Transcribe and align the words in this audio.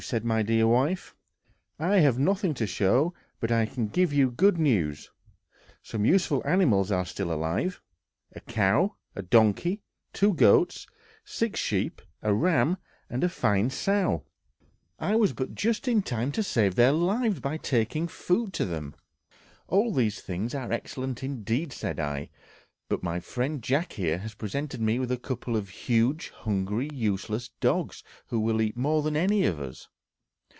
said 0.03 0.25
my 0.25 0.41
dear 0.41 0.65
wife. 0.65 1.13
"I 1.77 1.97
have 1.97 2.17
nothing 2.17 2.55
to 2.55 2.65
show, 2.65 3.13
but 3.39 3.51
I 3.51 3.67
can 3.67 3.87
give 3.87 4.11
you 4.11 4.31
good 4.31 4.57
news. 4.57 5.11
Some 5.83 6.05
useful 6.05 6.41
animals 6.43 6.91
are 6.91 7.05
still 7.05 7.31
alive; 7.31 7.83
a 8.35 8.39
cow, 8.39 8.95
a 9.15 9.21
donkey, 9.21 9.83
two 10.11 10.33
goats, 10.33 10.87
six 11.23 11.59
sheep, 11.59 12.01
a 12.23 12.33
ram 12.33 12.77
and 13.11 13.23
a 13.23 13.29
fine 13.29 13.69
sow. 13.69 14.23
I 14.97 15.15
was 15.17 15.33
but 15.33 15.53
just 15.53 15.87
in 15.87 16.01
time 16.01 16.31
to 16.31 16.41
save 16.41 16.73
their 16.73 16.93
lives 16.93 17.39
by 17.39 17.57
taking 17.57 18.07
food 18.07 18.53
to 18.53 18.65
them." 18.65 18.95
"All 19.67 19.93
these 19.93 20.19
things 20.19 20.55
are 20.55 20.71
excellent 20.73 21.21
indeed," 21.21 21.71
said 21.71 21.99
I; 21.99 22.31
"but 22.89 23.03
my 23.03 23.19
friend 23.21 23.61
Jack 23.63 23.93
here 23.93 24.17
has 24.17 24.33
presented 24.33 24.81
me 24.81 24.97
with 24.99 25.11
a 25.13 25.17
couple 25.17 25.55
of 25.55 25.69
huge, 25.69 26.27
hungry, 26.31 26.89
useless 26.91 27.49
dogs, 27.61 28.03
who 28.27 28.39
will 28.41 28.59
eat 28.61 28.75
more 28.75 29.01
than 29.03 29.15
any 29.15 29.45
of 29.45 29.61
us." 29.61 29.87